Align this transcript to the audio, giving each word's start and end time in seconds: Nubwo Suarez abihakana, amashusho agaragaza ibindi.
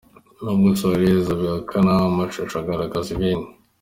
Nubwo 0.41 0.67
Suarez 0.79 1.25
abihakana, 1.35 1.91
amashusho 2.09 2.55
agaragaza 2.59 3.07
ibindi. 3.15 3.49